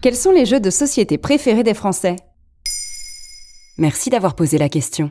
[0.00, 2.14] Quels sont les jeux de société préférés des Français?
[3.78, 5.10] Merci d'avoir posé la question.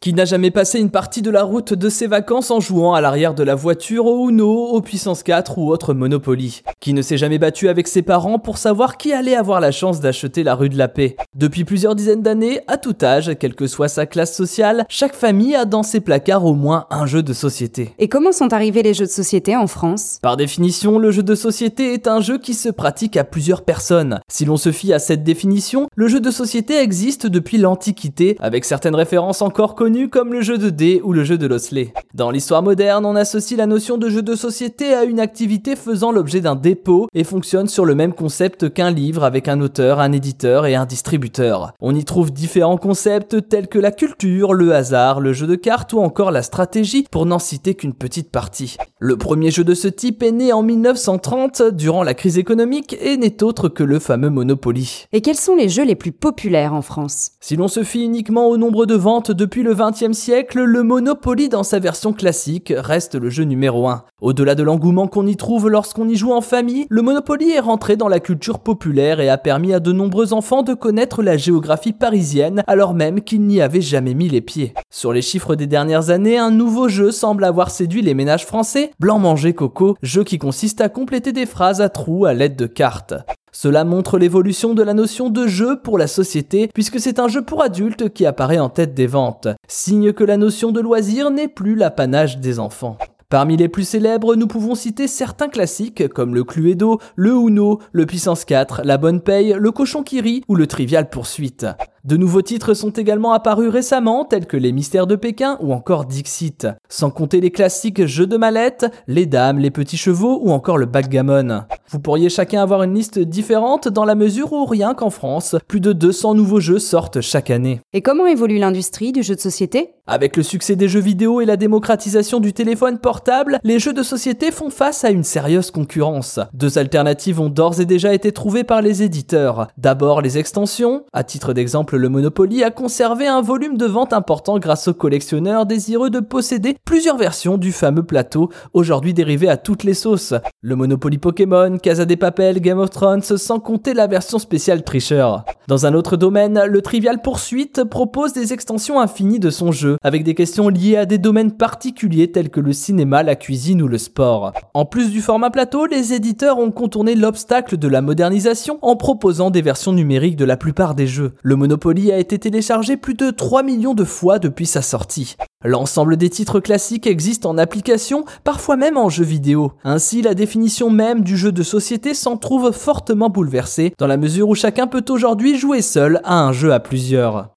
[0.00, 3.00] Qui n'a jamais passé une partie de la route de ses vacances en jouant à
[3.00, 7.16] l'arrière de la voiture au Uno, au Puissance 4 ou autre Monopoly Qui ne s'est
[7.16, 10.68] jamais battu avec ses parents pour savoir qui allait avoir la chance d'acheter la rue
[10.68, 14.36] de la paix Depuis plusieurs dizaines d'années, à tout âge, quelle que soit sa classe
[14.36, 17.94] sociale, chaque famille a dans ses placards au moins un jeu de société.
[17.98, 20.18] Et comment sont arrivés les jeux de société en France?
[20.22, 24.20] Par définition, le jeu de société est un jeu qui se pratique à plusieurs personnes.
[24.30, 28.64] Si l'on se fie à cette définition, le jeu de société existe depuis l'Antiquité, avec
[28.66, 31.92] certaines références encore connues comme le jeu de dés ou le jeu de l'osselet.
[32.12, 36.10] Dans l'histoire moderne, on associe la notion de jeu de société à une activité faisant
[36.10, 40.10] l'objet d'un dépôt et fonctionne sur le même concept qu'un livre avec un auteur, un
[40.10, 41.72] éditeur et un distributeur.
[41.80, 45.92] On y trouve différents concepts tels que la culture, le hasard, le jeu de cartes
[45.92, 48.76] ou encore la stratégie pour n'en citer qu'une petite partie.
[48.98, 53.16] Le premier jeu de ce type est né en 1930 durant la crise économique et
[53.16, 55.06] n'est autre que le fameux Monopoly.
[55.12, 57.30] Et quels sont les jeux les plus populaires en France?
[57.40, 61.50] Si l'on se fie uniquement au nombre de ventes depuis le 20e siècle, le Monopoly
[61.50, 64.04] dans sa version classique reste le jeu numéro 1.
[64.22, 67.96] Au-delà de l'engouement qu'on y trouve lorsqu'on y joue en famille, le Monopoly est rentré
[67.96, 71.92] dans la culture populaire et a permis à de nombreux enfants de connaître la géographie
[71.92, 74.72] parisienne alors même qu'ils n'y avaient jamais mis les pieds.
[74.90, 78.92] Sur les chiffres des dernières années, un nouveau jeu semble avoir séduit les ménages français,
[78.98, 82.66] Blanc Manger Coco, jeu qui consiste à compléter des phrases à trous à l'aide de
[82.66, 83.12] cartes.
[83.58, 87.40] Cela montre l'évolution de la notion de jeu pour la société, puisque c'est un jeu
[87.40, 91.48] pour adultes qui apparaît en tête des ventes, signe que la notion de loisir n'est
[91.48, 92.98] plus l'apanage des enfants.
[93.30, 98.04] Parmi les plus célèbres, nous pouvons citer certains classiques comme le Cluedo, le Uno, le
[98.04, 101.66] Puissance 4, la Bonne Paye, le Cochon qui rit ou le Trivial Poursuite.
[102.04, 106.04] De nouveaux titres sont également apparus récemment, tels que Les Mystères de Pékin ou encore
[106.04, 110.78] Dixit, sans compter les classiques Jeux de mallette, Les Dames, Les Petits Chevaux ou encore
[110.78, 111.64] le Backgammon.
[111.88, 115.80] Vous pourriez chacun avoir une liste différente dans la mesure où rien qu'en France, plus
[115.80, 117.80] de 200 nouveaux jeux sortent chaque année.
[117.92, 119.92] Et comment évolue l'industrie du jeu de société?
[120.08, 124.04] Avec le succès des jeux vidéo et la démocratisation du téléphone portable, les jeux de
[124.04, 126.38] société font face à une sérieuse concurrence.
[126.52, 129.68] Deux alternatives ont d'ores et déjà été trouvées par les éditeurs.
[129.78, 134.58] D'abord les extensions, à titre d'exemple le Monopoly a conservé un volume de vente important
[134.58, 139.82] grâce aux collectionneurs désireux de posséder plusieurs versions du fameux plateau, aujourd'hui dérivé à toutes
[139.82, 140.34] les sauces.
[140.60, 145.44] Le Monopoly Pokémon, Casa des Papel, Game of Thrones, sans compter la version spéciale tricheur.
[145.68, 150.24] Dans un autre domaine, le Trivial Poursuite propose des extensions infinies de son jeu, avec
[150.24, 153.98] des questions liées à des domaines particuliers tels que le cinéma, la cuisine ou le
[153.98, 154.52] sport.
[154.74, 159.50] En plus du format plateau, les éditeurs ont contourné l'obstacle de la modernisation en proposant
[159.50, 161.32] des versions numériques de la plupart des jeux.
[161.42, 165.36] Le Monopoly a été téléchargé plus de 3 millions de fois depuis sa sortie.
[165.66, 169.72] L'ensemble des titres classiques existe en application, parfois même en jeu vidéo.
[169.82, 174.48] Ainsi, la définition même du jeu de société s'en trouve fortement bouleversée, dans la mesure
[174.48, 177.48] où chacun peut aujourd'hui jouer seul à un jeu à plusieurs.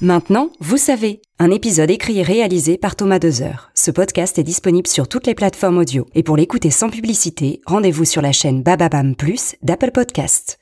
[0.00, 3.70] Maintenant, vous savez, un épisode écrit et réalisé par Thomas Dezer.
[3.74, 6.06] Ce podcast est disponible sur toutes les plateformes audio.
[6.16, 10.52] Et pour l'écouter sans publicité, rendez-vous sur la chaîne Bababam Plus d'Apple Podcasts.